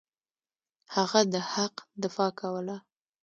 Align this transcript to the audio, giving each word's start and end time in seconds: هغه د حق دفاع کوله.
هغه 0.95 1.21
د 1.33 1.35
حق 1.51 1.75
دفاع 2.03 2.29
کوله. 2.39 2.77